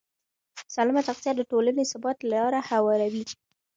[0.75, 3.23] سالمه تغذیه د ټولنې ثبات ته لاره هواروي.